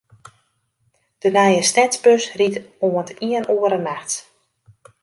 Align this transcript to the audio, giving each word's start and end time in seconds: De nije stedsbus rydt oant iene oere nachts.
De 1.21 1.29
nije 1.37 1.61
stedsbus 1.71 2.23
rydt 2.37 2.65
oant 2.87 3.09
iene 3.27 3.49
oere 3.57 3.79
nachts. 3.87 4.15